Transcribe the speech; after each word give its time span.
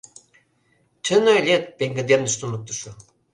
—Чын 1.05 1.23
ойлет,— 1.33 1.63
пеҥгыдемдыш 1.77 2.33
туныктышо. 2.39 2.91